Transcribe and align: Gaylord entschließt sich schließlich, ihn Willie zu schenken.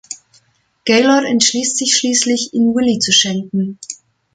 Gaylord 0.85 1.25
entschließt 1.25 1.77
sich 1.77 1.95
schließlich, 1.95 2.55
ihn 2.55 2.73
Willie 2.73 2.97
zu 2.97 3.11
schenken. 3.11 3.77